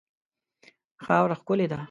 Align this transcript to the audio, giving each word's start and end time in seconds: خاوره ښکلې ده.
خاوره 1.05 1.35
ښکلې 1.39 1.65
ده. 1.71 1.77